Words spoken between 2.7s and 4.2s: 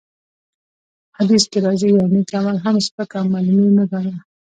سپک او معمولي مه ګڼه!